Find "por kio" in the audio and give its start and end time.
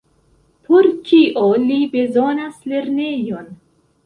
0.69-1.43